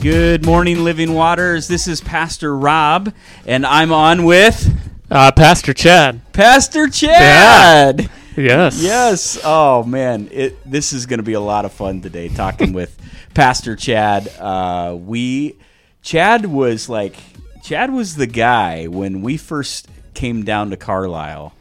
[0.00, 1.66] Good morning, Living Waters.
[1.66, 3.12] This is Pastor Rob,
[3.46, 4.72] and I'm on with
[5.10, 6.20] Uh, Pastor Chad.
[6.32, 8.08] Pastor Chad.
[8.36, 8.80] Yes.
[8.82, 9.38] Yes.
[9.44, 12.96] Oh man, it this is going to be a lot of fun today talking with
[13.34, 14.28] Pastor Chad.
[14.38, 15.56] Uh, we
[16.02, 17.16] Chad was like
[17.64, 21.52] Chad was the guy when we first came down to Carlisle.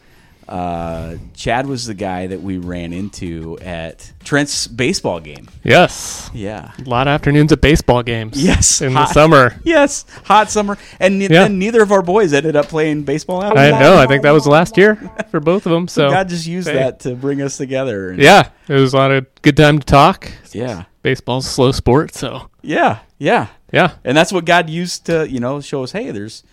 [0.48, 5.48] Uh, Chad was the guy that we ran into at Trent's baseball game.
[5.64, 6.30] Yes.
[6.34, 6.72] Yeah.
[6.78, 8.42] A lot of afternoons at baseball games.
[8.44, 9.56] Yes, In hot- the summer.
[9.64, 11.44] Yes, hot summer, and ne- Yeah.
[11.44, 13.44] then neither of our boys ended up playing baseball.
[13.44, 13.98] After I know.
[13.98, 14.98] I think that was last year
[15.32, 15.88] for both of them.
[15.96, 16.76] So God just used Hey.
[16.76, 18.14] that to bring us together.
[18.18, 20.30] yeah, it was a lot of good time to talk.
[20.52, 23.48] yeah, Baseball's a slow sport, so yeah, yeah.
[23.72, 23.92] yeah.
[24.04, 25.92] And that's what God used to, you know, show us.
[25.92, 26.44] Hey, there's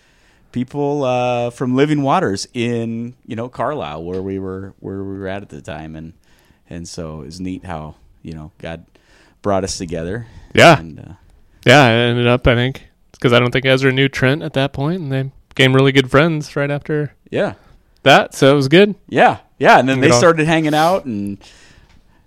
[0.53, 5.27] people uh, from Living Waters in, you know, Carlisle, where we were, where we were
[5.27, 6.13] at at the time, and
[6.69, 8.85] and so it's neat how you know God
[9.41, 10.27] brought us together.
[10.53, 10.79] Yeah.
[10.79, 11.13] And, uh,
[11.65, 14.71] Yeah, it ended up I think because I don't think Ezra knew Trent at that
[14.71, 17.55] point, and they became really good friends right after yeah,
[18.03, 18.33] that.
[18.33, 18.95] So it was good.
[19.09, 19.79] yeah, yeah.
[19.79, 21.37] And then they started hanging out and.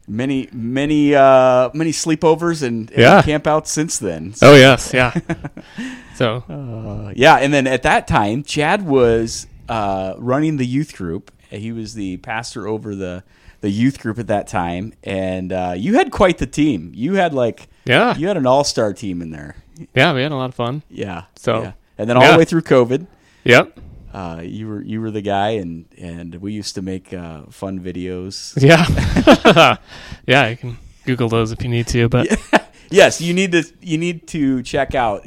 [0.08, 3.22] Many, many, uh, many sleepovers and, and Yeah.
[3.22, 4.34] campouts since then.
[4.40, 5.12] Oh yes, yeah.
[6.14, 11.32] so Uh, yeah, and then at that time, Chad was uh, running the youth group.
[11.50, 13.24] He was the pastor over the
[13.62, 16.92] the youth group at that time, and uh, you had quite the team.
[16.94, 19.56] You had like yeah, you had an all star team in there.
[19.94, 20.82] yeah, we had a lot of fun.
[20.88, 21.24] Yeah.
[21.36, 21.72] So- yeah.
[21.98, 22.32] and then all Yeah.
[22.32, 23.06] the way through COVID,
[23.44, 23.80] Yep.
[24.16, 27.78] Uh, you were you were the guy, and and we used to make uh, fun
[27.80, 28.54] videos.
[28.56, 28.86] Yeah.
[30.26, 32.26] yeah, you can Google those if you need to, but
[32.90, 35.26] yes, you need to you need to check out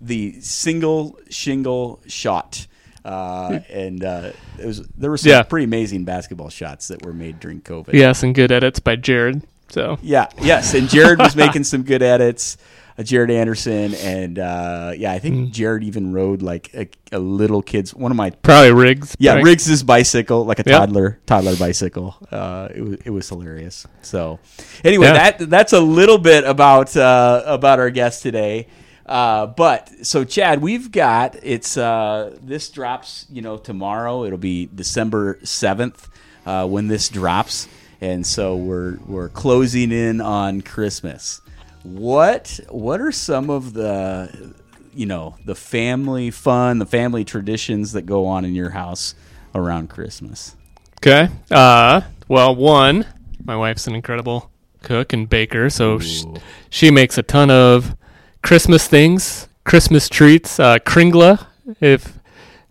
[0.00, 2.66] the single shingle shot.
[3.04, 5.42] Uh, and uh, it was there were some Yeah.
[5.42, 7.92] pretty amazing basketball shots that were made during COVID.
[7.94, 9.42] yes, and good edits by Jared.
[9.70, 12.56] So Yeah, yes, and Jared was making some good edits.
[12.98, 15.52] Uh, Jared Anderson, and uh, yeah, I think Mm.
[15.52, 19.14] Jared even rode like a, a little kid's one of my probably Riggs.
[19.20, 19.44] yeah right?
[19.44, 20.78] Riggs's bicycle, like a Yeah.
[20.78, 22.16] toddler toddler bicycle.
[22.32, 23.86] Uh, it was it was hilarious.
[24.02, 24.40] So
[24.82, 25.30] anyway, Yeah.
[25.30, 28.66] that that's a little bit about uh, about our guest today.
[29.06, 34.24] Uh, but so Chad, we've got it's uh, this drops you know tomorrow.
[34.24, 36.08] It'll be December seventh
[36.44, 37.68] uh, when this drops,
[38.00, 41.40] and so we're we're closing in on Christmas.
[41.82, 44.54] What what are some of the
[44.94, 49.14] you know the family fun, the family traditions that go on in your house
[49.54, 50.54] around Christmas?
[50.98, 51.28] Okay.
[51.50, 53.06] Uh, well, one,
[53.44, 54.50] my wife's an incredible
[54.82, 56.34] cook and baker, so sh- Ooh.
[56.70, 57.96] she makes a ton of
[58.42, 60.58] Christmas things, Christmas treats.
[60.58, 61.46] Uh, Kringla,
[61.80, 62.18] if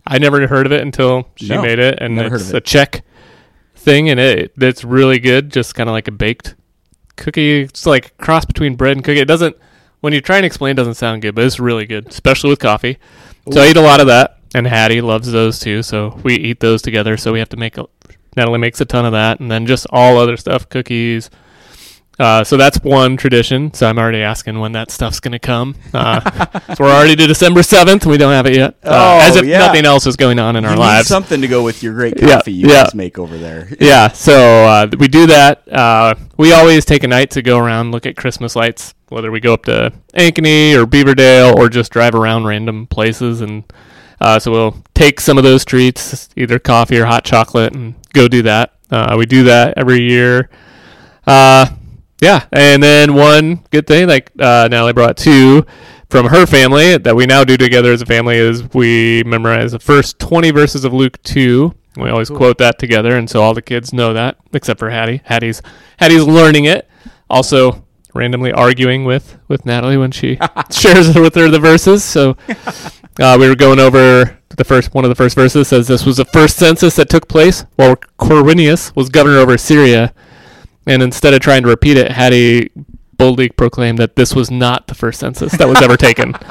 [0.06, 2.56] I never heard of it until she No, made it, and it's it.
[2.56, 3.02] a Czech
[3.88, 6.54] thing, and it it's really good, just kind of like a baked
[7.16, 7.62] cookie.
[7.62, 9.20] It's like a cross between bread and cookie.
[9.20, 9.56] It doesn't
[10.00, 12.60] when you try and explain, it doesn't sound good, but it's really good, especially with
[12.60, 12.98] coffee.
[13.50, 15.82] So I eat a lot of that, and Hattie loves those too.
[15.82, 17.16] So we eat those together.
[17.16, 17.86] So we have to make a,
[18.36, 21.30] Natalie makes a ton of that, and then just all other stuff, cookies.
[22.18, 23.72] Uh, so that's one tradition.
[23.72, 25.76] So I'm already asking when that stuff's gonna come.
[25.94, 26.20] Uh,
[26.74, 28.74] so we're already to December seventh, and we don't have it yet.
[28.82, 29.58] Uh, Oh, as if yeah.
[29.58, 31.06] nothing else is going on in You our need lives.
[31.08, 32.84] something to go with your great Yeah, coffee you yeah.
[32.84, 33.68] guys make over there.
[33.80, 35.62] yeah, so uh, we do that.
[35.70, 39.38] Uh, we always take a night to go around, look at Christmas lights, whether we
[39.40, 43.40] go up to Ankeny or Beaverdale or just drive around random places.
[43.42, 43.62] And
[44.20, 48.26] uh, so we'll take some of those treats, either coffee or hot chocolate, and go
[48.26, 48.72] do that.
[48.90, 50.50] Uh, we do that every year.
[52.20, 55.64] Yeah, and then one good thing, like uh, Natalie brought two
[56.10, 59.78] from her family that we now do together as a family, is we memorize the
[59.78, 61.72] first 20 verses of Luke 2.
[61.96, 65.20] We always quote that together, and so all the kids know that, except for Hattie.
[65.24, 65.62] Hattie's
[65.98, 66.88] Hattie's learning it.
[67.30, 67.84] Also,
[68.14, 70.38] randomly arguing with with Natalie when she
[70.70, 72.04] shares with her the verses.
[72.04, 72.36] So
[73.20, 76.16] uh, we were going over the first one of the first verses says this was
[76.16, 80.12] the first census that took place while Quirinius was governor over Syria,
[80.88, 82.70] and instead of trying to repeat it, Hattie
[83.18, 86.34] boldly proclaimed that this was not the first census that was ever taken.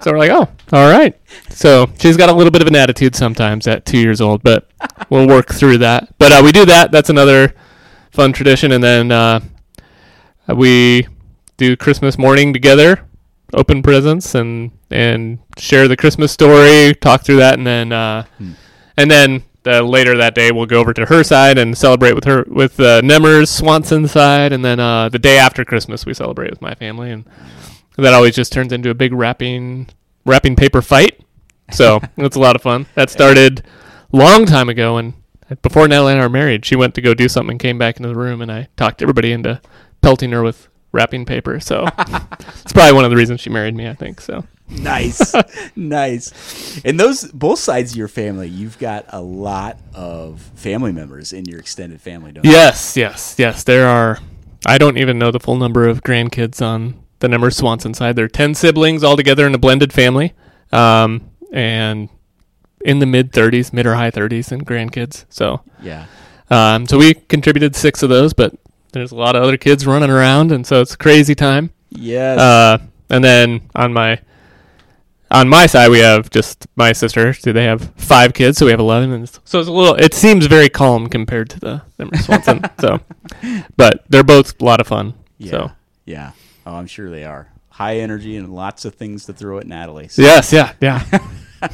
[0.00, 1.18] So we're like, oh, all right.
[1.48, 4.70] So she's got a little bit of an attitude sometimes at two years old, but
[5.10, 6.16] we'll work through that.
[6.18, 6.92] But uh, we do that.
[6.92, 7.52] That's another
[8.12, 9.40] fun tradition, and then uh,
[10.54, 11.08] we
[11.56, 13.08] do Christmas morning together,
[13.52, 18.24] open presents, and and share the Christmas story, talk through that, and then uh,
[18.96, 22.24] and then uh, later that day we'll go over to her side and celebrate with
[22.24, 26.50] her with uh, Nemers Swanson side, and then uh, the day after Christmas we celebrate
[26.50, 27.24] with my family, and
[27.96, 29.88] that always just turns into a big wrapping
[30.24, 31.20] wrapping paper fight.
[31.72, 32.86] So it's a lot of fun.
[32.94, 33.62] That started
[34.12, 35.14] long time ago, and
[35.62, 37.96] before Natalie and I were married, she went to go do something and came back
[37.96, 39.60] into the room, and I talked everybody into
[40.00, 41.60] pelting her with wrapping paper.
[41.60, 43.88] So it's probably one of the reasons she married me.
[43.88, 44.44] I think so.
[44.82, 45.34] nice,
[45.76, 46.80] nice.
[46.84, 51.44] And those both sides of your family, you've got a lot of family members in
[51.46, 52.50] your extended family, don't you?
[52.50, 53.64] Yes, yes, yes.
[53.64, 54.18] There are.
[54.66, 58.16] I don't even know the full number of grandkids on the number Swanson side.
[58.16, 60.34] There are ten siblings all together in a blended family,
[60.72, 62.08] um, and
[62.84, 65.24] in the mid thirties, mid or high thirties, and grandkids.
[65.30, 66.06] So, Yeah.
[66.50, 68.54] um, so we contributed six of those, but
[68.92, 71.70] there's a lot of other kids running around, and so it's a crazy time.
[71.90, 72.38] Yes.
[72.38, 72.78] Uh,
[73.10, 74.20] and then on my
[75.30, 77.32] on my side, we have just my sister.
[77.34, 79.12] So they have five kids, so we have eleven.
[79.12, 79.94] And so it's a little.
[79.94, 82.62] It seems very calm compared to the Zimmer Swanson.
[82.80, 83.00] so,
[83.76, 85.14] but they're both a lot of fun.
[85.38, 85.50] yeah.
[85.50, 85.70] So
[86.06, 86.32] Yeah.
[86.66, 87.50] Oh, I'm sure they are.
[87.70, 90.08] High energy and lots of things to throw at Natalie.
[90.08, 91.04] So- yes, yeah, yeah.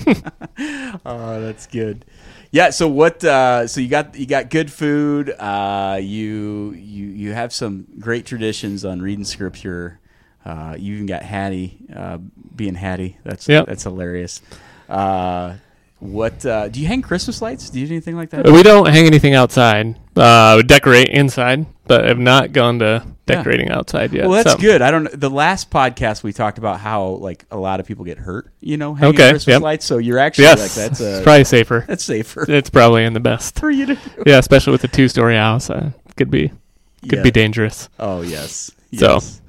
[1.04, 2.04] Oh, that's good.
[2.50, 2.70] Yeah.
[2.70, 3.22] So what?
[3.24, 5.30] Uh, so you got you got good food.
[5.30, 10.00] Uh, you you you have some great traditions on reading scripture.
[10.44, 12.18] Uh, you even got Hattie uh,
[12.54, 13.16] being Hattie.
[13.24, 13.66] That's Yep.
[13.66, 14.42] that's hilarious.
[14.88, 15.54] Uh,
[16.00, 17.70] what uh, do you hang Christmas lights?
[17.70, 18.44] Do you do anything like that?
[18.44, 19.98] we don't hang anything outside.
[20.14, 24.24] Uh, we decorate inside, but have not gone to decorating outside yet.
[24.26, 24.58] Well, that's so.
[24.58, 24.82] good.
[24.82, 25.04] I don't.
[25.04, 25.10] know.
[25.14, 28.52] The last podcast we talked about how like a lot of people get hurt.
[28.60, 29.62] You know, hanging Okay, Christmas yep.
[29.62, 29.86] lights.
[29.86, 31.84] So you're actually Yes, like that's it's probably safer.
[31.88, 33.58] that's safer It's probably in the best.
[33.58, 33.98] for you to.
[34.26, 36.48] Yeah, especially with a two-story house, uh, could be
[37.08, 37.22] could Yeah.
[37.22, 37.88] be dangerous.
[37.98, 38.70] Oh yes.
[38.94, 39.40] So- yes.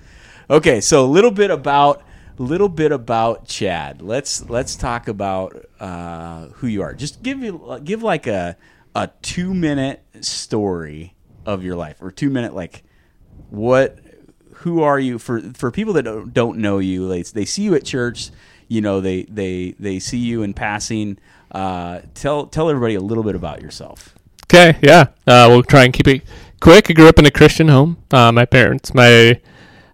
[0.50, 2.04] Okay, so a little bit about
[2.38, 4.02] little bit about Chad.
[4.02, 6.94] Let's let's talk about uh, who you are.
[6.94, 8.58] Just give you give like a
[8.96, 11.16] a two minute story
[11.46, 12.84] of your life or two minute like
[13.50, 14.00] what
[14.54, 17.76] who are you for for people that don't, don't know you they, they see you
[17.76, 18.32] at church
[18.68, 21.20] you know they they they see you in passing
[21.52, 24.16] uh, tell tell everybody a little bit about yourself
[24.46, 25.08] Okay, yeah.
[25.26, 26.22] Uh, we'll try and keep it
[26.62, 26.90] quick.
[26.90, 27.98] I grew up in a Christian home.
[28.12, 29.42] Uh, my parents, my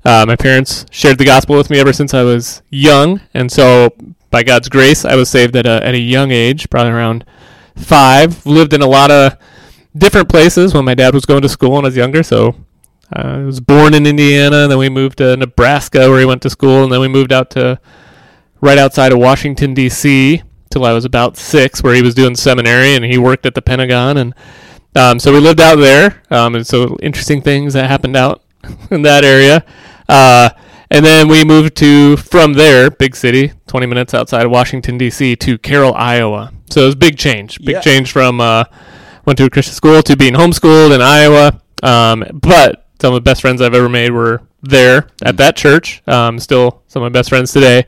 [0.04, 3.94] uh, my parents shared the gospel with me ever since I was young, and so
[4.32, 7.26] by God's grace, I was saved at a at a young age, probably around
[7.76, 8.46] five.
[8.46, 9.38] Lived in a lot of
[9.96, 12.24] different places when my dad was going to school when I was younger.
[12.24, 12.56] So
[13.16, 16.42] uh, I was born in Indiana, and then we moved to Nebraska where he went
[16.44, 17.80] to school, and then we moved out to
[18.62, 20.42] right outside of Washington D.C.
[20.70, 23.62] till I was about six, where he was doing seminary and he worked at the
[23.62, 24.34] Pentagon, and
[24.96, 26.24] um, so we lived out there.
[26.32, 28.44] Um, and so interesting things that happened out
[28.92, 29.66] in that area.
[30.12, 30.50] Uh,
[30.92, 35.36] and then we moved to from there, big city, 20 minutes outside of Washington D.C.
[35.38, 36.52] to Carroll, Iowa.
[36.70, 37.80] So it was a big change, big Yeah.
[37.82, 38.66] change from uh,
[39.26, 41.62] went to a Christian school to being homeschooled in Iowa.
[41.82, 46.04] Um, but some of the best friends I've ever made were there at that church.
[46.08, 47.86] Um, still some of my best friends today.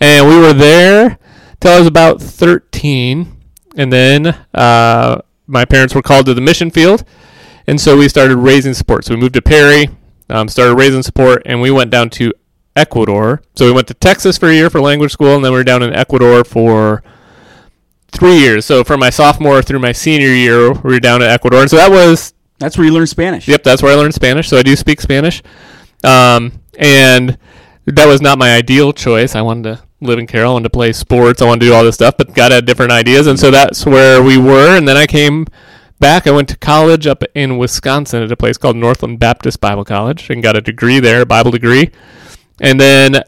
[0.00, 1.18] And we were there
[1.60, 3.36] till I was about 13.
[3.76, 7.04] And then uh, my parents were called to the mission field.
[7.66, 9.04] And so we started raising support.
[9.04, 9.90] So we moved to Perry,
[10.28, 12.32] um, started raising support, and we went down to
[12.76, 13.42] Ecuador.
[13.56, 15.64] So we went to Texas for a year for language school, and then we were
[15.64, 17.02] down in Ecuador for
[18.10, 18.64] three years.
[18.64, 21.60] So from my sophomore through my senior year, we were down in Ecuador.
[21.60, 24.48] And so that was that's where you learn spanish Yep, that's where I learned Spanish.
[24.48, 25.42] So I do speak Spanish.
[26.02, 27.38] Um, and
[27.86, 29.34] that was not my ideal choice.
[29.34, 31.74] I wanted to live in Carroll, I wanted to play sports, I wanted to do
[31.74, 33.26] all this stuff, but God had different ideas.
[33.26, 34.76] And so that's where we were.
[34.76, 35.46] And then I came
[35.98, 36.26] back.
[36.26, 40.30] I went to college up in Wisconsin at a place called Northland Baptist Bible College
[40.30, 41.90] and got a degree there, a Bible degree.
[42.60, 43.22] And then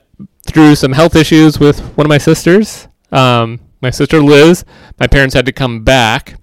[0.47, 4.65] through some health issues with one of my sisters, um, my sister Liz,
[4.99, 6.41] my parents had to come back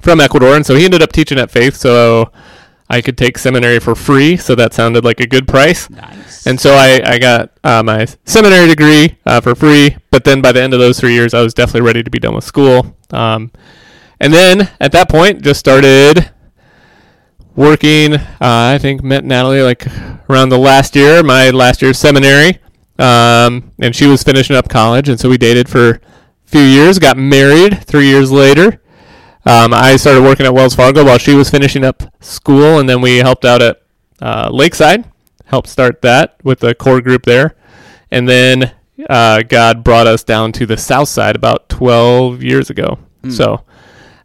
[0.00, 2.30] from Ecuador, and so he ended up teaching at Faith, so
[2.90, 4.36] I could take seminary for free.
[4.36, 5.88] So that sounded like a good price.
[5.88, 9.96] nice And so I, I got uh, my seminary degree uh, for free.
[10.10, 12.18] But then by the end of those three years, I was definitely ready to be
[12.18, 12.94] done with school.
[13.10, 13.50] Um,
[14.24, 16.30] and then at that point, just started
[17.54, 18.14] working.
[18.14, 19.86] Uh, I think met Natalie like
[20.30, 22.58] around the last year, my last year of seminary.
[22.98, 26.00] Um, and she was finishing up college, and so we dated for a
[26.46, 26.98] few years.
[26.98, 28.80] Got married three years later.
[29.44, 33.02] Um, I started working at Wells Fargo while she was finishing up school, and then
[33.02, 33.82] we helped out at
[34.22, 35.04] uh, Lakeside,
[35.44, 37.56] helped start that with the core group there,
[38.10, 38.72] and then
[39.10, 42.98] uh, God brought us down to the South Side about 12 years ago.
[43.30, 43.64] So,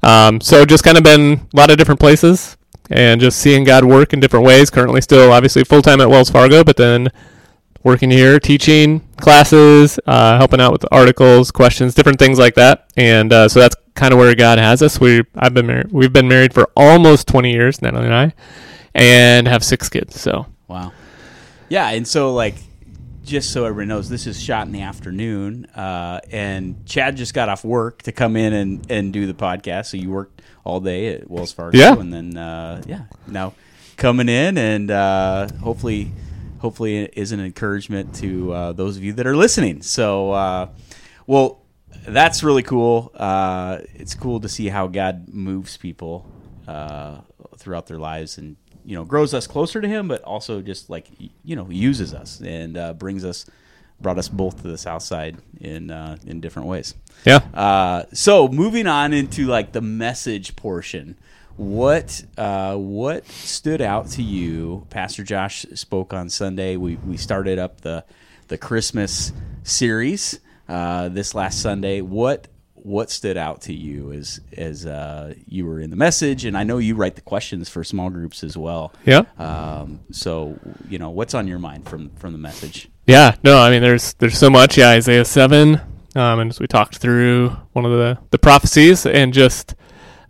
[0.03, 2.57] um, so just kind of been a lot of different places,
[2.89, 4.69] and just seeing God work in different ways.
[4.69, 7.09] Currently, still obviously full time at Wells Fargo, but then
[7.83, 12.89] working here, teaching classes, uh, helping out with articles, questions, different things like that.
[12.97, 14.99] And uh, so that's kind of where God has us.
[14.99, 15.89] We I've been.
[15.91, 18.33] We've been married for almost 20 years, Natalie and I,
[18.93, 20.19] and have six kids.
[20.19, 20.93] So Wow.
[21.67, 22.55] Yeah, and so like
[23.23, 27.49] just so everyone knows, this is shot in the afternoon, uh, and Chad just got
[27.49, 29.87] off work to come in and, and do the podcast.
[29.87, 31.77] So you worked all day at Wells Fargo.
[31.77, 31.97] Yeah.
[31.97, 33.53] and then uh, yeah, now
[33.97, 36.11] coming in and uh, hopefully,
[36.59, 39.81] hopefully it is an encouragement to uh, those of you that are listening.
[39.81, 40.69] So, uh,
[41.27, 41.63] well,
[42.07, 43.11] that's really cool.
[43.13, 46.29] Uh, it's cool to see how God moves people
[46.67, 47.21] uh,
[47.57, 48.55] throughout their lives and
[48.85, 51.07] you know grows us closer to Him, but also just like
[51.43, 53.45] you know uses us and uh, brings us
[54.01, 56.95] brought us both to the South Side in uh, in different ways.
[57.25, 57.39] Yeah.
[57.53, 61.17] Uh, so moving on into like the message portion,
[61.57, 64.87] what uh, what stood out to you?
[64.89, 66.77] Pastor Josh spoke on Sunday.
[66.77, 68.05] We we started up the
[68.47, 69.31] the Christmas
[69.63, 72.01] series uh, this last Sunday.
[72.01, 72.47] What
[72.85, 76.45] what stood out to you as as uh, you were in the message?
[76.45, 78.93] And I know you write the questions for small groups as well.
[79.05, 79.23] Yeah.
[79.37, 80.59] Um, so
[80.89, 82.89] you know what's on your mind from from the message?
[83.05, 84.77] Yeah, no, I mean, there's there's so much.
[84.77, 85.81] Yeah, Isaiah seven,
[86.15, 89.75] um, and as we talked through one of the the prophecies, and just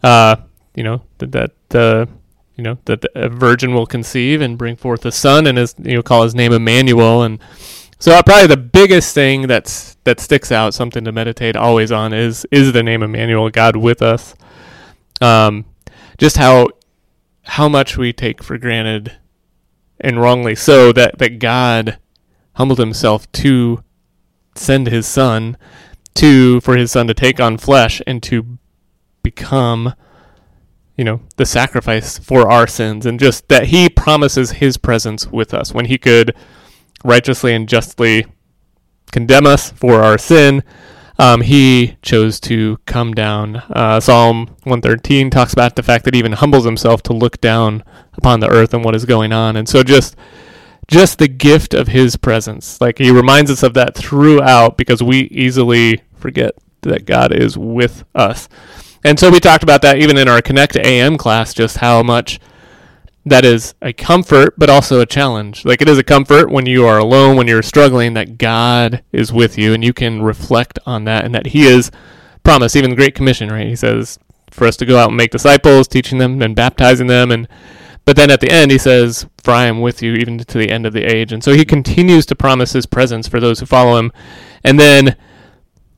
[0.02, 0.38] uh,
[0.76, 2.08] you know that that the
[2.56, 5.76] you know that the, a virgin will conceive and bring forth a son, and his
[5.78, 7.40] you know call his name Emmanuel, and
[8.00, 12.14] so uh, probably the biggest thing that's that sticks out, something to meditate always on,
[12.14, 14.36] is is the name Emmanuel, God with us.
[15.22, 15.66] Um,
[16.18, 16.70] just how
[17.44, 19.18] how much we take for granted,
[20.00, 22.00] and wrongly so, that that God
[22.54, 23.84] humbled himself to
[24.56, 25.58] send his son
[26.16, 28.58] to for his son to take on flesh and to
[29.24, 29.94] become
[30.98, 35.54] you know the sacrifice for our sins and just that he promises his presence with
[35.54, 36.36] us when he could
[37.04, 38.26] righteously and justly
[39.12, 40.64] condemn us for our sin
[41.18, 46.20] um, he chose to come down uh, psalm 113 talks about the fact that he
[46.20, 49.68] even humbles himself to look down upon the earth and what is going on and
[49.68, 50.16] so just
[50.90, 52.82] just the gift of his presence.
[52.82, 58.04] Like he reminds us of that throughout because we easily forget that God is with
[58.16, 58.50] us.
[59.04, 62.40] And so we talked about that even in our Connect AM class, just how much
[63.26, 65.66] that is a comfort, but also a challenge.
[65.66, 69.32] Like it is a comfort when you are alone, when you're struggling, that God is
[69.32, 71.92] with you and you can reflect on that and that He is
[72.44, 73.68] promised, even the Great Commission, right?
[73.68, 74.20] He says
[74.52, 77.48] for us to go out and make disciples, teaching them and baptizing them and
[78.10, 80.72] but then at the end, he says, For I am with you even to the
[80.72, 81.32] end of the age.
[81.32, 84.12] And so he continues to promise his presence for those who follow him.
[84.64, 85.16] And then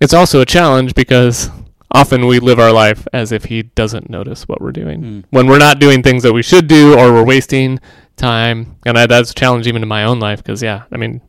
[0.01, 1.49] it's also a challenge because
[1.91, 5.01] often we live our life as if he doesn't notice what we're doing.
[5.01, 5.23] Mm.
[5.29, 7.79] When we're not doing things that we should do or we're wasting
[8.15, 8.77] time.
[8.85, 11.21] And I, that's a challenge even in my own life because, yeah, I mean,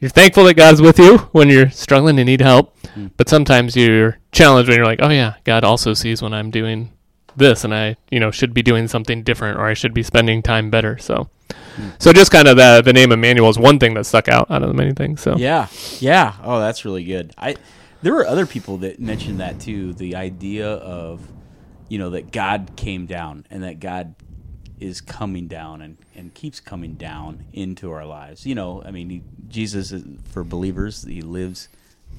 [0.00, 2.76] you're thankful that God's with you when you're struggling and need help.
[2.96, 3.10] Mm.
[3.16, 6.90] But sometimes you're challenged when you're like, oh, yeah, God also sees when I'm doing
[7.36, 10.42] this and I, you know, should be doing something different or I should be spending
[10.42, 10.98] time better.
[10.98, 11.28] So,
[11.76, 11.88] Hmm.
[11.98, 14.62] so just kind of the the name Emmanuel is one thing that stuck out out
[14.62, 15.20] of the many things.
[15.20, 15.66] So Yeah,
[15.98, 16.34] yeah.
[16.42, 17.32] Oh, that's really good.
[17.36, 17.56] I
[18.04, 19.94] there were other people that mentioned that too.
[19.94, 21.26] The idea of
[21.88, 24.14] you know that God came down and that God
[24.78, 28.44] is coming down and, and keeps coming down into our lives.
[28.44, 31.70] You know, I mean, he, Jesus is, for believers, he lives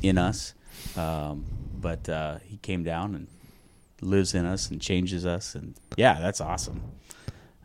[0.01, 0.55] in us,
[0.97, 1.45] um,
[1.79, 3.27] but uh, he came down and
[4.01, 6.81] lives in us and changes us, and yeah, that's awesome.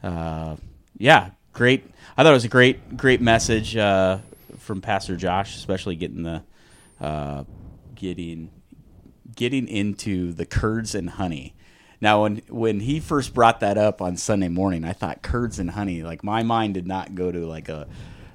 [0.02, 0.56] Uh,
[0.98, 1.90] yeah, great.
[2.18, 4.18] I thought it was a great, great message uh,
[4.58, 6.42] from Pastor Josh, especially getting the
[7.00, 7.44] uh,
[8.00, 8.50] getting
[9.36, 11.54] getting into the curds and honey.
[12.00, 15.70] Now, when when he first brought that up on Sunday morning, I thought curds and
[15.70, 16.02] honey.
[16.02, 17.86] Like my mind did not go to like a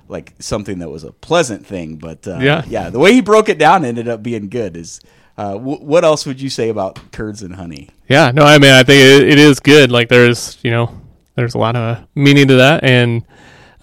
[0.08, 2.64] like something that was a pleasant thing, but uh, Yeah.
[2.68, 4.78] yeah, the way he broke it down ended up being good.
[4.78, 5.02] Is
[5.36, 7.90] uh, w- what else would you say about curds and honey?
[8.08, 9.92] yeah, no, I mean, I think it, it is good.
[9.92, 10.96] Like there's, you know,
[11.34, 13.26] there's a lot of meaning to that, and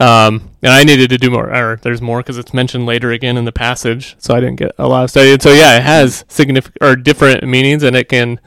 [0.03, 1.49] um, and I needed to do more.
[1.55, 4.73] Or there's more because it's mentioned later again in the passage, so I didn't get
[4.77, 5.33] a lot of study.
[5.33, 8.41] And so yeah, it has significant or different meanings, and it can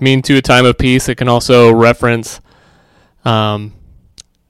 [0.00, 1.08] mean to a time of peace.
[1.08, 2.40] It can also reference,
[3.24, 3.72] um,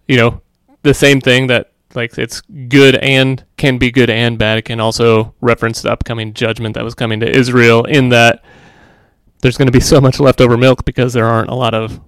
[0.09, 0.40] you know,
[0.83, 4.57] the same thing that like it's good and can be good and bad.
[4.57, 8.43] It can also reference the upcoming judgment that was coming to Israel in that
[9.43, 12.00] there's going to be so much leftover milk because there aren't a lot of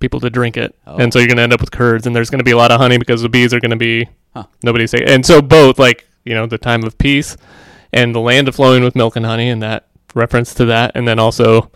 [0.00, 0.96] people to drink it, Oh.
[0.96, 2.56] and so you're going to end up with curds, and there's going to be a
[2.56, 4.44] lot of honey because the bees are going to be Huh.
[4.62, 7.36] nobody's saying, and so both like you know the time of peace
[7.92, 11.06] and the land of flowing with milk and honey, and that reference to that, and
[11.08, 11.70] then also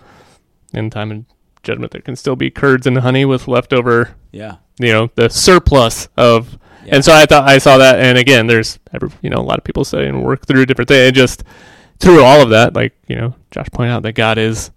[0.75, 1.25] in time of
[1.63, 6.09] judgment there can still be curds and honey with leftover Yeah, you know the surplus
[6.17, 6.97] of Yeah.
[6.97, 9.59] and so i thought i saw that and again there's every, you know a lot
[9.59, 11.45] of people say and work through different things and just
[12.01, 14.73] through all of that like you know josh pointed out that god is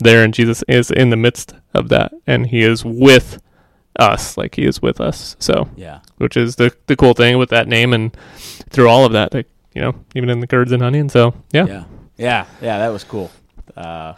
[0.00, 3.40] there and jesus is in the midst of that and he is with
[3.98, 7.50] us like he is with us so yeah, which is the the cool thing with
[7.50, 8.16] that name and
[8.70, 11.34] through all of that like you know even in the curds and honey and so
[11.52, 11.84] yeah yeah,
[12.16, 12.78] yeah, yeah.
[12.78, 13.30] That was cool.
[13.76, 14.14] Uh,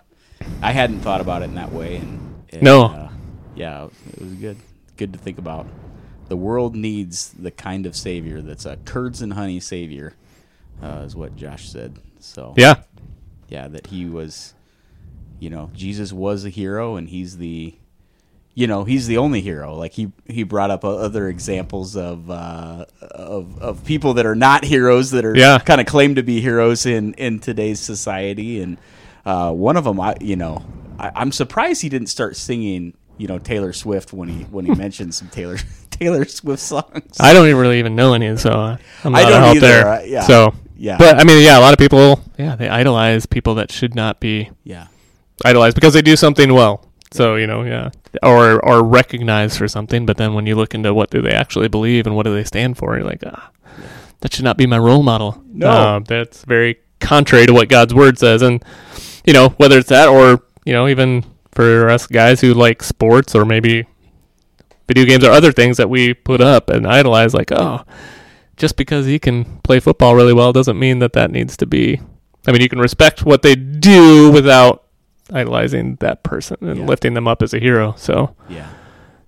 [0.61, 2.87] I hadn't thought about it in that way, and, and No.
[2.87, 3.09] uh,
[3.55, 4.57] yeah, it was good.
[4.97, 5.67] Good to think about.
[6.29, 10.15] The world needs the kind of savior that's a curds and honey savior,
[10.83, 11.97] uh, is what Josh said.
[12.19, 12.75] So Yeah.
[13.49, 14.55] yeah, that he was,
[15.43, 17.75] you know, Jesus was a hero, and he's the,
[18.55, 19.75] you know, he's the only hero.
[19.75, 24.65] Like he he brought up other examples of uh, of of people that are not
[24.65, 25.59] heroes that are Yeah.
[25.59, 28.79] kind of claim to be heroes in in today's society, and
[29.25, 30.63] uh, one of them, I you know,
[30.99, 32.95] I, I'm surprised he didn't start singing.
[33.19, 35.59] You know Taylor Swift when he when he mentioned some Taylor
[35.91, 37.17] Taylor Swift songs.
[37.21, 39.57] I don't even really even know any, so uh, I'm I not a don't help
[39.57, 39.89] either, there.
[39.89, 40.21] uh, yeah.
[40.23, 40.99] So, Yeah.
[40.99, 44.19] But I mean, yeah, a lot of people, yeah, they idolize people that should not
[44.19, 44.87] be yeah,
[45.45, 46.85] idolized because they do something well.
[47.13, 47.91] So you know, yeah,
[48.23, 50.07] or or recognized for something.
[50.07, 52.45] But then when you look into what do they actually believe and what do they
[52.45, 53.51] stand for, you're like, ah,
[54.21, 55.43] that should not be my role model.
[55.47, 55.69] No.
[55.69, 58.43] Uh, that's very contrary to what God's word says.
[58.43, 58.65] And
[59.25, 63.35] you know, whether it's that or you know, even for us guys who like sports
[63.35, 63.87] or maybe
[64.89, 67.85] video games or other things that we put up and idolize, like, oh,
[68.57, 72.01] just because he can play football really well doesn't mean that that needs to be.
[72.47, 74.82] I mean, you can respect what they do without
[75.33, 76.87] idolizing that person and Yeah.
[76.87, 77.95] lifting them up as a hero.
[77.97, 78.69] So, yeah,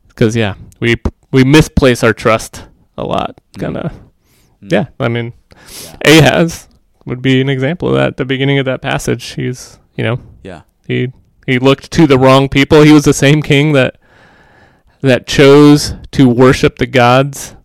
[0.08, 0.96] because yeah, we
[1.32, 3.40] we misplace our trust a lot.
[3.58, 3.92] Kind of,
[4.62, 4.72] Mm.
[4.72, 4.86] yeah.
[5.00, 5.32] I mean,
[5.82, 6.68] yeah, Ahaz
[7.06, 8.06] would be an example of that.
[8.08, 11.12] At the beginning of that passage, he's you know yeah, he
[11.46, 12.82] he looked to the wrong people.
[12.82, 13.96] He was the same king that
[15.00, 17.56] that chose to worship the gods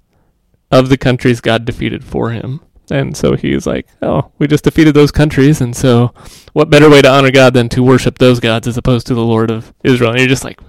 [0.71, 2.59] of the countries God defeated for him.
[2.91, 6.13] And so he's like, "Oh, we just defeated those countries, and so
[6.53, 9.23] what better way to honor God than to worship those gods as opposed to the
[9.23, 10.59] Lord of Israel?" And you're just like,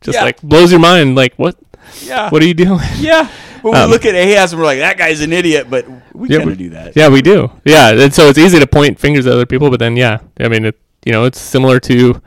[0.00, 0.24] just Yeah.
[0.24, 1.16] like blows your mind.
[1.16, 1.56] Like, what?
[2.02, 2.30] yeah.
[2.30, 2.80] What are you doing?
[2.98, 3.28] Yeah,
[3.62, 5.66] but we Um, look at Ahaz and we're like, that guy's an idiot.
[5.68, 6.96] But we Yeah, kind of do that.
[6.96, 7.50] Yeah, we do.
[7.64, 10.48] Yeah, and so it's easy to point fingers at other people, but then yeah, I
[10.48, 12.20] mean, it, you know, it's similar to,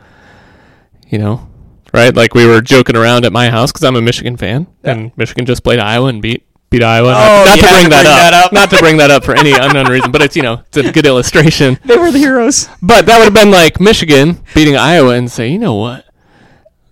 [1.09, 1.47] you know,
[1.93, 2.15] right?
[2.15, 5.45] Like we were joking around at my house because I'm a Michigan fan, and Michigan
[5.45, 7.09] just played Iowa and beat beat Iowa.
[7.09, 8.53] Oh, not not to bring, to that, bring up, that up.
[8.53, 10.91] not to bring that up for any unknown reason, but it's you know, it's a
[10.91, 11.77] good illustration.
[11.85, 12.69] They were the heroes.
[12.81, 16.05] But that would have been like Michigan beating Iowa and say, you know what?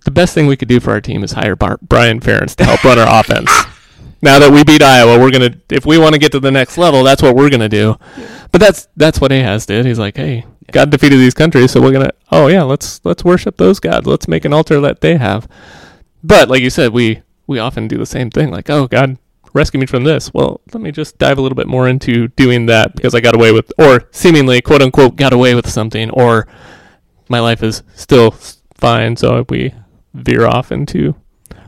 [0.04, 2.64] The best thing we could do for our team is hire Bar- Brian Ferentz to
[2.64, 3.50] help run our offense.
[4.20, 6.76] Now that we beat Iowa, we're gonna if we want to get to the next
[6.76, 7.96] level, that's what we're gonna do.
[8.50, 9.86] But that's that's what Ahaz did.
[9.86, 13.58] He's like, hey, God defeated these countries, so we're gonna oh yeah, let's let's worship
[13.58, 14.08] those gods.
[14.08, 15.46] Let's make an altar that they have.
[16.24, 18.50] But like you said, we we often do the same thing.
[18.50, 19.18] Like, oh God,
[19.52, 20.32] rescue me from this.
[20.32, 23.34] Well, let me just dive a little bit more into doing that because I got
[23.34, 26.46] away with, or seemingly quote unquote got away with something, or
[27.28, 28.32] my life is still
[28.74, 29.16] fine.
[29.16, 29.74] So we
[30.14, 31.14] veer off into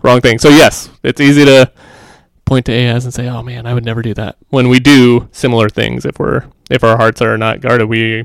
[0.02, 0.42] wrong things.
[0.42, 1.72] So yes, it's easy to
[2.44, 5.28] point to Ahaz and say, "Oh man, I would never do that." When we do
[5.32, 8.24] similar things, if we're if our hearts are not guarded, we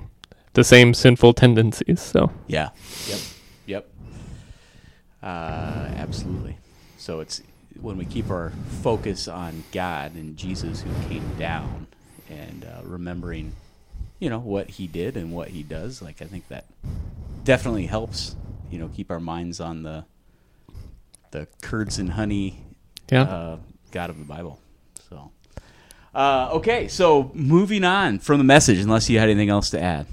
[0.53, 2.01] the same sinful tendencies.
[2.01, 2.69] So Yeah.
[3.07, 3.19] Yep.
[3.67, 3.89] Yep.
[5.21, 6.57] Uh, absolutely.
[6.97, 7.41] So it's
[7.85, 11.85] when we keep our focus on God and Jesus who came down
[12.31, 13.55] and uh, remembering,
[14.19, 16.01] you know, what he did and what he does.
[16.01, 16.65] Like I think that
[17.43, 18.35] definitely helps.
[18.71, 20.03] You know, keep our minds on the
[21.29, 22.63] the curds and honey
[23.11, 23.57] yeah, uh,
[23.91, 24.59] God of the Bible.
[25.07, 25.31] So,
[26.15, 30.07] uh, okay, so moving on from the message, unless you had anything else to add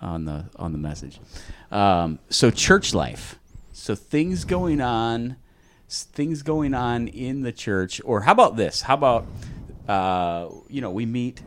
[0.00, 1.20] on the on the message.
[1.70, 3.38] Um, so church life,
[3.74, 5.36] so things going on,
[5.88, 8.82] things going on in the church, or how about this?
[8.82, 9.26] How about
[9.88, 11.42] uh, you know we meet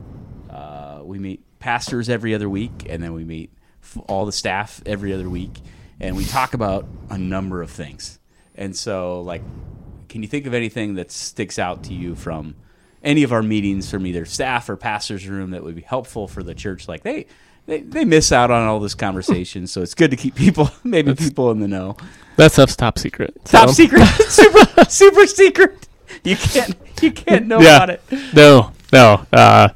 [0.49, 3.51] uh, we meet pastors every other week, and then we meet
[4.08, 5.60] all the staff every other week,
[5.99, 8.19] and we talk about a number of things.
[8.56, 9.43] And so, like,
[10.10, 12.56] can you think of anything that sticks out to you from
[13.04, 16.43] any of our meetings from either staff or pastor's room that would be helpful for
[16.43, 16.88] the church?
[16.88, 17.27] Like, they
[17.65, 21.13] they, they miss out on all this conversation, so it's good to keep people, maybe
[21.15, 21.95] people in the know.
[22.38, 23.34] that stuff's top secret.
[23.45, 25.88] Top secret, super super secret.
[26.24, 27.76] You can't you can't know Yeah.
[27.84, 28.02] about it.
[28.34, 29.26] No, no.
[29.32, 29.69] Uh,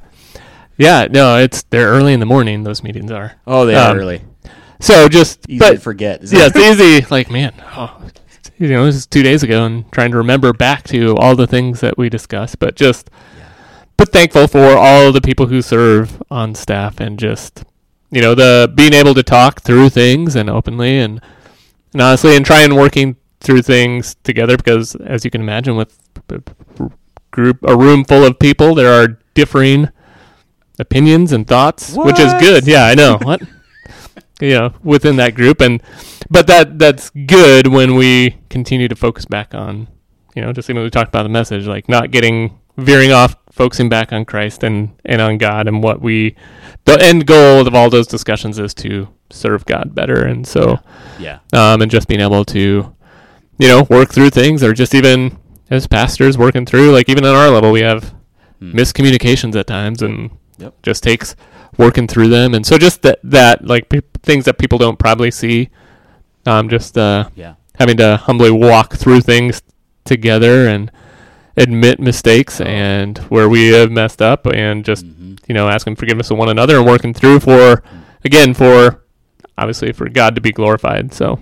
[0.78, 1.38] yeah, no.
[1.38, 2.64] It's they're early in the morning.
[2.64, 3.34] Those meetings are.
[3.48, 4.22] Oh, they Um, are early.
[4.82, 6.22] So just Easy but to forget.
[6.24, 7.06] Yeah, it's easy.
[7.10, 8.02] Like man, oh,
[8.58, 11.48] you know, this is two days ago, and trying to remember back to all the
[11.48, 12.60] things that we discussed.
[12.60, 13.10] But just,
[13.98, 17.64] but thankful for all the people who serve on staff, and just
[18.12, 21.22] you know the being able to talk through things and openly and
[21.96, 25.98] and honestly, and try and working through things together because as you can imagine, with
[26.30, 26.42] a
[27.32, 29.90] group a room full of people, there are differing
[30.78, 32.68] opinions and thoughts, which is good.
[32.68, 33.18] Yeah, I know.
[33.22, 33.42] what?
[34.42, 35.82] you know, within that group and
[36.30, 39.88] but that that's good when we continue to focus back on,
[40.36, 43.88] you know, just even we talked about the message, like not getting veering off, focusing
[43.90, 46.36] back on Christ and and on God and what we
[46.86, 50.24] the end goal of all those discussions is to serve God better.
[50.26, 50.80] And so
[51.20, 51.40] Yeah.
[51.54, 52.94] um, and just being able to,
[53.58, 55.38] you know, work through things, or just even
[55.72, 58.14] as pastors working through, like even on our level, we have
[58.60, 58.72] Hmm.
[58.72, 60.74] miscommunications at times, and Yep.
[60.84, 61.36] just takes
[61.78, 65.30] working through them, and so just that that like pe- things that people don't probably
[65.32, 65.70] see,
[66.46, 67.54] um, just uh, Yeah.
[67.80, 69.62] having to humbly walk through things
[70.06, 70.90] together and
[71.58, 72.66] admit mistakes Oh.
[72.66, 75.40] and where we have messed up, and just Mhm.
[75.48, 77.82] you know asking forgiveness of one another and working through for
[78.24, 79.02] again for
[79.58, 81.14] obviously for God to be glorified.
[81.14, 81.40] So,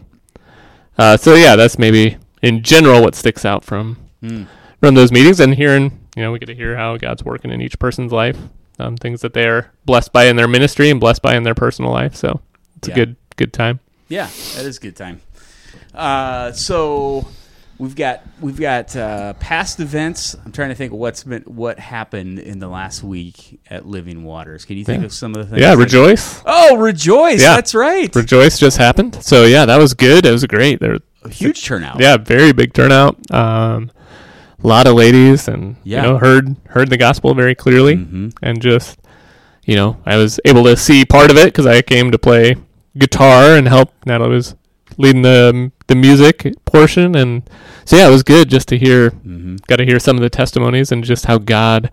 [0.98, 4.46] uh, so yeah, that's maybe in general what sticks out from Mm.
[4.80, 7.60] from those meetings and hearing you know we get to hear how God's working in
[7.62, 8.38] each person's life,
[8.80, 11.92] um, things that they're blessed by in their ministry and blessed by in their personal
[11.92, 12.16] life.
[12.16, 12.42] So
[12.78, 12.94] it's Yeah.
[12.94, 13.80] a good good time.
[14.10, 15.22] Yeah, that is a good time.
[15.96, 17.28] Uh, so
[17.84, 20.36] we've got we've got uh, past events.
[20.46, 24.24] I'm trying to think of what's been what happened in the last week at Living
[24.24, 24.64] Waters.
[24.66, 25.06] Can you think Yeah.
[25.08, 25.62] of some of the things?
[25.62, 26.42] Yeah, that- rejoice.
[26.46, 27.42] Oh, rejoice!
[27.42, 27.56] Yeah.
[27.56, 28.14] That's right.
[28.16, 29.22] Rejoice just happened.
[29.24, 30.26] So yeah, that was good.
[30.26, 30.80] It was great.
[30.80, 32.00] There, A huge turnout.
[32.00, 33.18] yeah, very big turnout.
[33.32, 33.92] Um,
[34.64, 36.04] a lot of ladies, and Yeah.
[36.06, 38.98] you know, heard heard the gospel very clearly, hmm and just
[39.66, 42.56] you know, I was able to see part of it because I came to play
[42.98, 43.94] guitar and help.
[44.06, 44.56] Natalie was
[44.98, 47.44] leading the the music portion, and
[47.86, 49.10] so yeah, it was good just to hear.
[49.12, 51.92] hmm Got to hear some of the testimonies and just how God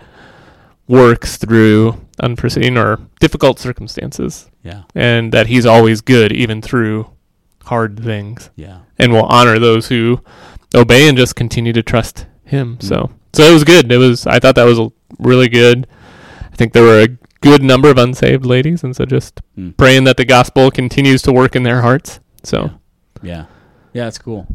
[0.89, 4.83] works through unforeseen or difficult circumstances Yeah.
[4.95, 7.09] and that he's always good even through
[7.65, 8.79] hard things Yeah.
[8.99, 10.21] and will honor those who
[10.75, 12.83] obey and just continue to trust him Mm.
[12.83, 15.87] so so it was good it was i thought that was a- really good
[16.53, 17.09] i think there were a
[17.41, 19.77] good number of unsaved ladies and so just Mm.
[19.77, 22.59] praying that the gospel continues to work in their hearts so
[23.23, 23.33] Yeah.
[23.33, 23.45] Yeah,
[23.93, 24.47] that's cool.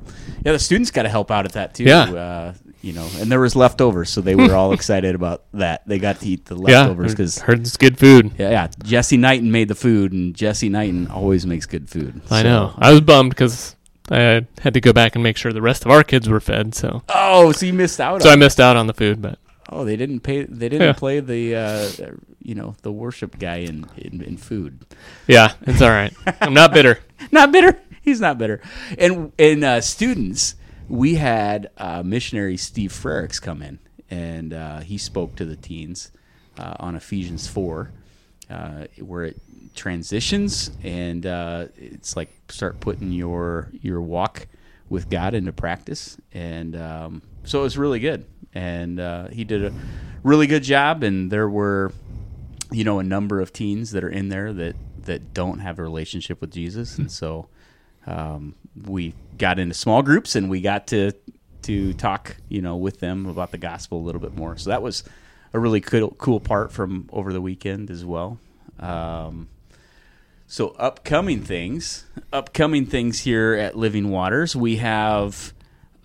[0.46, 1.84] Yeah, the students got to help out at that too.
[1.84, 2.04] Yeah.
[2.04, 5.82] Uh, you know, and there was leftovers, so they were all excited about that.
[5.88, 9.52] They got to eat the leftovers because heard it's good food yeah, yeah, Jesse Knighton
[9.52, 12.22] made the food, and Jesse Knighton always makes good food.
[12.30, 13.76] i So- know i was bummed because
[14.12, 16.76] i had to go back and make sure the rest of our kids were fed
[16.76, 18.22] so Oh, so you missed out.
[18.22, 20.44] so i missed out on the food but Oh, they didn't pay.
[20.44, 20.94] They didn't Yeah.
[20.94, 21.90] play the, uh,
[22.40, 24.86] you know, the worship guy in, in in food.
[25.26, 27.00] yeah it's all right i'm not bitter
[27.32, 27.80] Not bitter.
[28.06, 28.62] He's not bitter.
[29.00, 30.56] And and uh, students,
[30.88, 33.80] we had uh, missionary Steve Frericks come in,
[34.12, 36.12] and uh, he spoke to the teens
[36.60, 37.92] uh, on Ephesians four,
[38.50, 39.42] uh, where it
[39.74, 44.48] transitions and uh, it's like start putting your your walk
[44.88, 48.26] with God into practice, and um, so it was really good.
[48.54, 49.00] And
[49.34, 49.74] he did a
[50.24, 51.92] really good job, and there were
[52.72, 55.82] you know a number of teens that are in there that that don't have a
[55.82, 57.50] relationship with Jesus, and so
[58.06, 61.12] um, we got into small groups and we got to
[61.64, 64.58] to talk you know with them about the gospel a little bit more.
[64.58, 65.04] So that was
[65.54, 68.40] a really cool cool part from over the weekend as well.
[68.80, 69.48] Um,
[70.48, 75.54] so upcoming things, upcoming things here at Living Waters, we have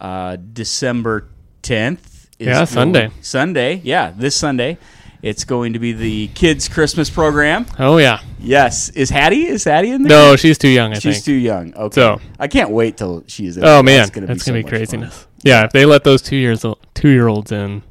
[0.00, 1.28] uh, December
[1.62, 2.28] tenth.
[2.38, 3.10] Yeah, Sunday.
[3.20, 4.78] Sunday, yeah, this Sunday.
[5.22, 7.66] It's going to be the kids' Christmas program.
[7.78, 9.46] oh yeah Yes, is Hattie?
[9.46, 10.10] Is Hattie in there?
[10.10, 11.74] no she's too young i she's think too young.
[11.74, 13.64] Okay, So- I can't wait till she's in.
[13.64, 15.14] Oh man, that's gonna that's be, gonna so be craziness.
[15.18, 15.26] fun.
[15.42, 17.82] Yeah, if they let those two years old, two year olds in,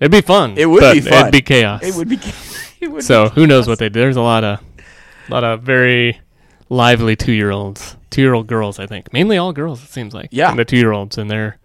[0.00, 0.54] it'd be fun.
[0.56, 1.20] It would be fun.
[1.20, 1.82] It'd be chaos.
[1.82, 2.18] It would be.
[2.80, 4.00] It would so who knows what they do?
[4.00, 4.60] There's a lot of,
[5.28, 6.20] a lot of very
[6.68, 8.78] lively two year olds, two year old girls.
[8.78, 9.82] I think mainly all girls.
[9.82, 10.50] It seems like Yeah.
[10.50, 11.56] and the two year olds, and they're,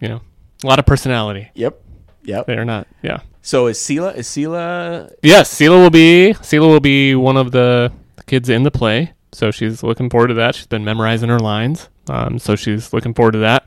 [0.00, 0.20] you know,
[0.62, 1.50] a lot of personality.
[1.54, 1.80] Yep.
[2.24, 2.46] Yep.
[2.46, 2.86] They're not.
[3.02, 3.20] Yeah.
[3.42, 4.14] So is Sela?
[4.16, 5.12] Is Sela?
[5.22, 7.92] Yes, Sela will be Sela will be one of the
[8.26, 10.54] kids in the play, so she's looking forward to that.
[10.54, 13.66] She's been memorizing her lines, um, so she's looking forward to that.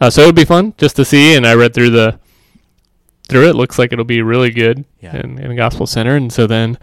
[0.00, 1.36] Uh, so it would be fun just to see.
[1.36, 2.18] And I read through the
[3.28, 3.54] through it.
[3.54, 5.16] Looks like it'll be really good Yeah.
[5.16, 6.16] in, in gospel center.
[6.16, 6.76] And so then,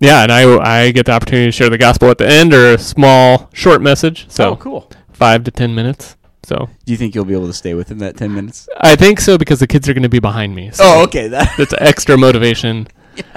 [0.00, 0.42] yeah, and I
[0.86, 3.80] I get the opportunity to share the gospel at the end or a small short
[3.80, 4.26] message.
[4.28, 4.90] So oh, cool.
[5.12, 6.16] five to ten minutes.
[6.46, 8.68] So Do you think you'll be able to stay within that ten minutes?
[8.80, 10.70] I think so because the kids are going to be behind me.
[10.70, 11.26] So Oh, okay.
[11.26, 11.52] That.
[11.58, 12.86] that's extra motivation.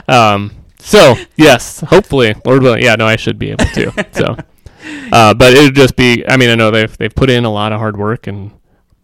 [0.10, 3.92] Um, so yes, hopefully, Lord willing, yeah, no, I should be able to.
[4.12, 4.36] So,
[5.14, 6.26] uh, but it would just be.
[6.28, 8.52] I mean, I know they've they've put in a lot of hard work and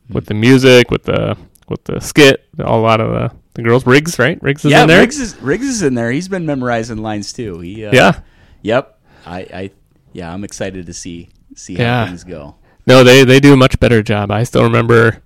[0.10, 1.38] with the music, with the
[1.70, 3.86] with the skit, a lot of the, the girls.
[3.88, 4.38] Riggs, right?
[4.44, 5.00] Riggs is yeah, in there.
[5.00, 6.12] Riggs is Riggs is in there.
[6.12, 7.60] He's been memorizing lines too.
[7.62, 7.86] He.
[7.86, 8.20] Uh, yeah,
[8.64, 9.00] Yep.
[9.26, 9.40] I.
[9.40, 9.72] I.
[10.12, 12.02] Yeah, I'm excited to see see Yeah.
[12.02, 12.56] how things go.
[12.88, 14.32] No, they they do a much better job.
[14.32, 15.22] I still remember,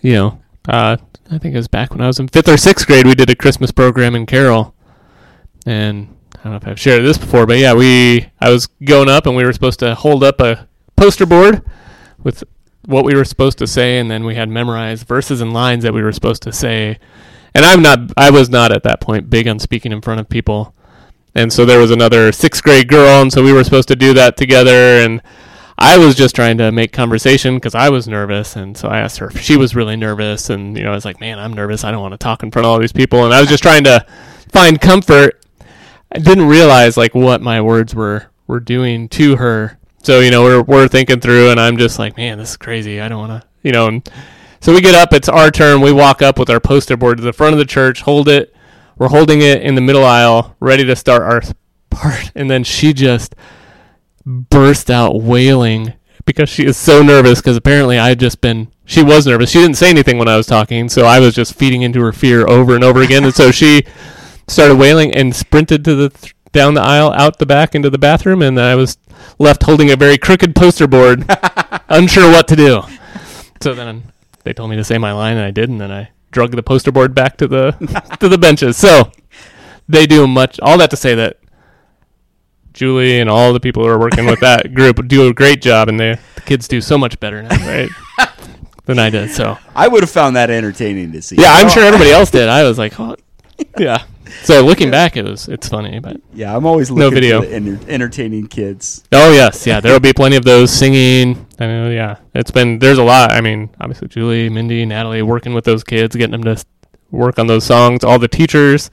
[0.00, 0.96] you know, uh,
[1.30, 3.06] I think it was back when I was in fifth or sixth grade.
[3.06, 4.74] We did a Christmas program in Carroll,
[5.66, 9.08] and I don't know if I've shared this before, but yeah, we I was going
[9.08, 11.62] up and we were supposed to hold up a poster board
[12.22, 12.44] with
[12.86, 15.94] what we were supposed to say, and then we had memorized verses and lines that
[15.94, 16.98] we were supposed to say.
[17.54, 20.28] And I'm not, I was not at that point big on speaking in front of
[20.28, 20.74] people.
[21.34, 24.12] And so there was another sixth grade girl, and so we were supposed to do
[24.14, 25.00] that together.
[25.00, 25.22] And
[25.86, 29.18] I was just trying to make conversation because I was nervous, and so I asked
[29.18, 31.84] her if she was really nervous, and you know I was like, "Man, I'm nervous.
[31.84, 33.62] I don't want to talk in front of all these people." And I was just
[33.62, 34.06] trying to
[34.50, 35.44] find comfort.
[36.10, 39.78] I didn't realize like what my words were were doing to her.
[40.02, 42.98] So you know we're we're thinking through, and I'm just like, "Man, this is crazy.
[42.98, 43.86] I don't want to," you know.
[43.88, 44.08] And
[44.60, 45.12] so we get up.
[45.12, 45.82] It's our turn.
[45.82, 48.56] We walk up with our poster board to the front of the church, hold it.
[48.96, 51.42] We're holding it in the middle aisle, ready to start our
[51.90, 53.34] part, and then she just
[54.24, 59.02] burst out wailing because she is so nervous because apparently I had just been she
[59.02, 59.50] was nervous.
[59.50, 62.12] She didn't say anything when I was talking, so I was just feeding into her
[62.12, 63.24] fear over and over again.
[63.24, 63.84] and so she
[64.46, 67.98] started wailing and sprinted to the th- down the aisle, out the back into the
[67.98, 68.98] bathroom, and I was
[69.38, 71.24] left holding a very crooked poster board,
[71.88, 72.82] unsure what to do.
[73.60, 74.12] So then
[74.44, 76.62] they told me to say my line, and I did, and then I drug the
[76.62, 77.72] poster board back to the
[78.20, 78.76] to the benches.
[78.76, 79.10] So
[79.88, 80.60] they do much.
[80.60, 81.38] All that to say that
[82.74, 85.88] Julie and all the people who are working with that group do a great job,
[85.88, 87.88] and they, the kids do so much better now, right?
[88.84, 89.30] than I did.
[89.30, 91.36] So I would have found that entertaining to see.
[91.36, 92.48] yeah, I'm sure everybody else did.
[92.48, 93.16] I was like, oh,
[93.78, 94.02] yeah.
[94.42, 97.40] So looking back, it was it's funny, but Yeah, I'm always No looking video.
[97.42, 99.04] for the enter- entertaining kids.
[99.12, 101.46] oh yes, yeah, there will be plenty of those singing.
[101.60, 103.30] I know, yeah, it's been there's a lot.
[103.32, 106.64] I mean, obviously Julie, Mindy, Natalie working with those kids, getting them to
[107.12, 108.02] work on those songs.
[108.02, 108.90] All the teachers,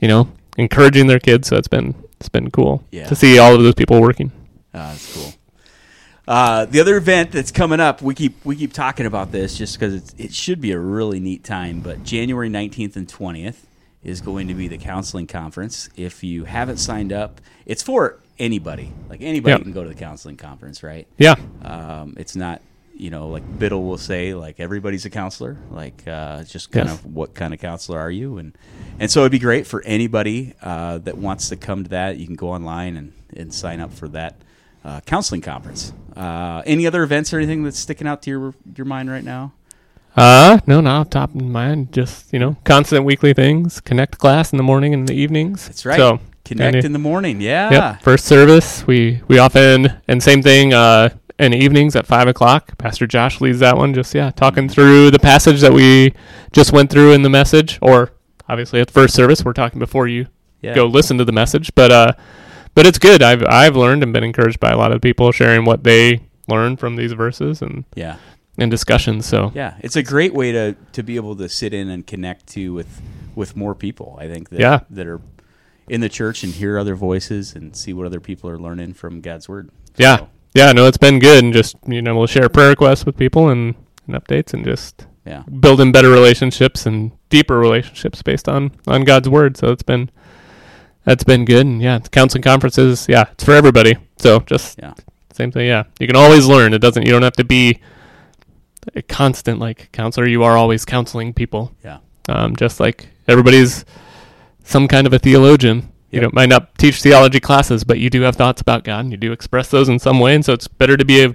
[0.00, 1.48] you know, encouraging their kids.
[1.48, 3.06] So it's been it's been cool Yeah.
[3.06, 4.32] to see all of those people working.
[4.74, 5.32] Ah, that's cool.
[6.26, 9.78] Uh, the other event that's coming up, we keep we keep talking about this just
[9.78, 11.80] because it should be a really neat time.
[11.80, 13.66] But January nineteenth and twentieth
[14.04, 15.88] is going to be the counseling conference.
[15.96, 18.92] If you haven't signed up, it's for anybody.
[19.08, 19.62] Like anybody Yep.
[19.62, 21.06] can go to the counseling conference, right?
[21.16, 22.60] Yeah, Um, it's not,
[22.98, 25.56] you know, like Biddle will say, like everybody's a counselor.
[25.70, 26.98] Like uh, just kind Yes.
[26.98, 28.38] of what kind of counselor are you?
[28.38, 28.56] And
[28.98, 32.16] and so it'd be great for anybody uh, that wants to come to that.
[32.18, 34.36] You can go online and, and sign up for that
[34.84, 35.92] uh, counseling conference.
[36.16, 39.52] Uh, any other events or anything that's sticking out to your your mind right now?
[40.16, 41.92] Uh, no, not off top of mind.
[41.92, 43.80] Just, you know, constant weekly things.
[43.80, 45.66] Connect class in the morning and the evenings.
[45.66, 45.96] That's right.
[45.96, 47.40] So, Connect in the morning.
[47.40, 47.70] Yeah.
[47.70, 48.02] Yep.
[48.02, 52.76] First service, we, we often, and same thing, uh, the evenings at five o'clock.
[52.78, 53.94] Pastor Josh leads that one.
[53.94, 56.12] Just, yeah, talking through the passage that we
[56.52, 58.10] just went through in the message, or
[58.48, 60.26] obviously at first service, we're talking before you
[60.62, 60.74] Yeah.
[60.74, 61.72] go listen to the message.
[61.74, 62.12] But, uh,
[62.74, 63.22] but it's good.
[63.22, 66.80] I've, I've learned and been encouraged by a lot of people sharing what they learned
[66.80, 68.16] from these verses and, Yeah.
[68.56, 69.26] and discussions.
[69.26, 69.74] So, Yeah.
[69.80, 73.00] It's a great way to, to be able to sit in and connect to with
[73.36, 74.18] with more people.
[74.20, 74.80] I think that Yeah.
[74.90, 75.20] that are
[75.88, 79.20] in the church and hear other voices and see what other people are learning from
[79.20, 79.70] God's word.
[79.96, 80.16] Yeah.
[80.16, 83.16] So, Yeah, no, it's been good, and just you know, we'll share prayer requests with
[83.16, 83.74] people and,
[84.06, 85.42] and updates, and just yeah.
[85.42, 89.56] building better relationships and deeper relationships based on on God's word.
[89.56, 90.10] So it's been
[91.04, 93.96] that's been good, and yeah, counseling conferences, yeah, it's for everybody.
[94.16, 94.94] So just Yeah.
[95.32, 95.84] same thing, yeah.
[96.00, 96.74] You can always learn.
[96.74, 97.04] It doesn't.
[97.06, 97.80] You don't have to be
[98.94, 100.26] a constant like counselor.
[100.26, 101.72] You are always counseling people.
[101.84, 101.98] Yeah.
[102.28, 103.84] Um, just like everybody's
[104.64, 105.92] some kind of a theologian.
[106.10, 106.22] You Yep.
[106.22, 109.16] know, might not teach theology classes, but you do have thoughts about God, and you
[109.18, 110.34] do express those in some way.
[110.34, 111.34] And so it's better to be a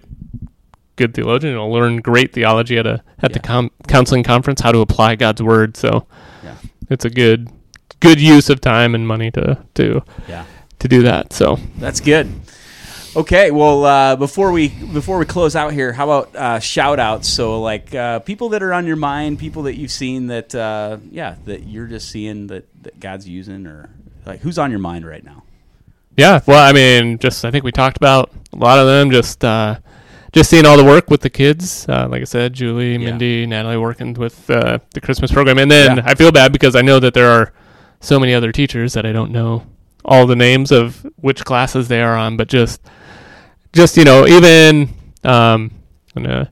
[0.95, 4.79] good theologian and learn great theology at a at the com- counseling conference, how to
[4.79, 5.75] apply God's word.
[5.77, 6.05] So
[6.43, 6.55] Yeah.
[6.89, 7.49] it's a good
[7.99, 10.43] good use of time and money to to Yeah.
[10.79, 11.33] to do that.
[11.33, 12.31] So That's good.
[13.15, 17.27] Okay, well, uh, before we before we close out here, how about uh, shout outs?
[17.29, 20.97] So, like uh, people that are on your mind, people that you've seen that, uh,
[21.11, 23.91] yeah, that you're just seeing that, that God's using, or
[24.25, 25.43] like who's on your mind right now?
[26.17, 29.09] Yeah, well, I mean, just I think we talked about a lot of them.
[29.11, 29.77] Just uh,
[30.31, 31.87] just seeing all the work with the kids.
[31.89, 32.97] Uh, like I said, Julie, Yeah.
[33.09, 36.03] Mindy, Natalie working with uh, the Christmas program, and then Yeah.
[36.05, 37.51] I feel bad because I know that there are
[37.99, 39.65] so many other teachers that I don't know
[40.05, 42.81] all the names of which classes they are on, but just
[43.73, 44.89] just you know, even
[45.23, 45.71] um,
[46.13, 46.45] when, uh,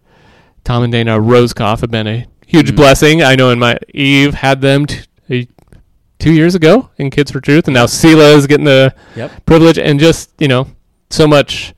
[0.63, 2.75] Tom and Dana Rosecoff have been a huge Mhm.
[2.75, 3.21] blessing.
[3.21, 5.47] I know in my Eve had them t-
[6.21, 9.45] two years ago in Kids for Truth, and now Sela is getting the Yep.
[9.45, 10.67] privilege and just you know
[11.09, 11.73] so much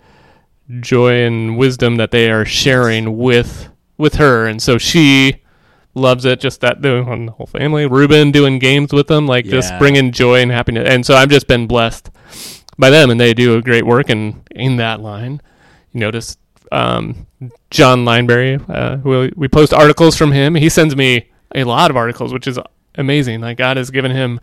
[0.81, 4.45] joy and wisdom that they are sharing with with her.
[4.47, 5.37] And so she
[5.95, 7.85] loves it just that doing the whole family.
[7.85, 10.87] Ruben doing games with them like just bringing joy and happiness.
[10.87, 12.09] And so i've just been blessed
[12.77, 15.41] by them and they do a great work and in that line.
[15.91, 16.37] You notice
[16.71, 17.27] um,
[17.69, 20.55] john lineberry uh, we, we post articles from him.
[20.55, 22.57] He sends me a lot of articles which is
[22.95, 24.39] amazing like god has given him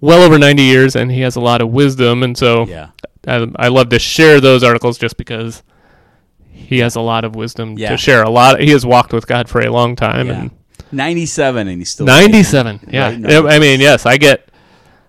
[0.00, 2.88] well over 90 years and he has a lot of wisdom and so Yeah,
[3.26, 5.62] I, I love to share those articles just because
[6.50, 7.90] he has a lot of wisdom Yeah.
[7.90, 8.22] to share.
[8.22, 8.60] A lot.
[8.60, 10.40] He has walked with God for a long time, Yeah.
[10.40, 10.50] and
[10.90, 12.80] 97 and he's still 97.
[12.90, 13.10] Yeah.
[13.10, 14.48] Writing I mean, yes, I get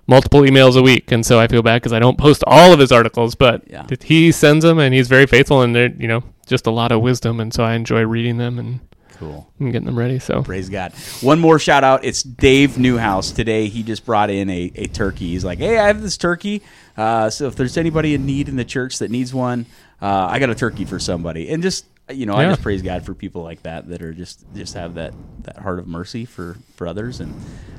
[0.07, 2.79] multiple emails a week, and so I feel bad because I don't post all of
[2.79, 3.85] his articles, but Yeah.
[4.03, 7.01] he sends them, and he's very faithful, and they're you know just a lot of
[7.01, 8.79] wisdom, and so I enjoy reading them and,
[9.17, 9.49] Cool.
[9.59, 10.19] and getting them ready.
[10.19, 10.93] So Praise God.
[11.21, 12.03] One more shout out.
[12.03, 13.31] It's Dave Newhouse.
[13.31, 15.29] Today he just brought in a, a turkey.
[15.29, 16.61] He's like, hey, I have this turkey.
[16.97, 19.65] Uh, so if there's anybody in need in the church that needs one,
[20.01, 21.49] uh, I got a turkey for somebody.
[21.49, 24.43] And just you know, I just praise God for people like that that are just
[24.53, 27.21] just have that that heart of mercy for for others.
[27.21, 27.33] And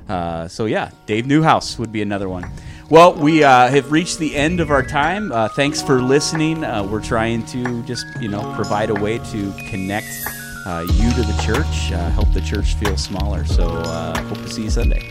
[0.08, 2.50] uh, so yeah, Dave Newhouse would be another one.
[2.88, 5.30] Well, we uh, have reached the end of our time.
[5.30, 6.64] Uh, thanks for listening.
[6.64, 10.08] Uh, we're trying to just you know provide a way to connect
[10.66, 13.44] you to the church, uh, help the church feel smaller.
[13.44, 15.10] So uh, hope to see you Sunday.